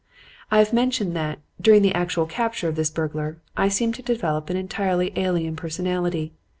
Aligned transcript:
"I 0.49 0.57
have 0.57 0.73
mentioned 0.73 1.15
that, 1.15 1.37
during 1.61 1.83
the 1.83 1.93
actual 1.93 2.25
capture 2.25 2.67
of 2.67 2.75
this 2.75 2.89
burglar, 2.89 3.37
I 3.55 3.67
seemed 3.67 3.93
to 3.93 4.01
develop 4.01 4.49
an 4.49 4.57
entirely 4.57 5.13
alien 5.15 5.55
personality. 5.55 6.33